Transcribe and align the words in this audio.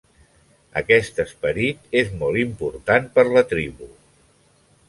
Aquest 0.79 1.19
esperit 1.23 1.93
és 2.03 2.09
molt 2.23 2.41
important 2.47 3.07
per 3.19 3.29
la 3.37 3.45
tribu. 3.55 3.93